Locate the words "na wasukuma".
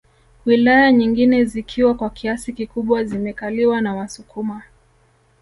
3.81-4.61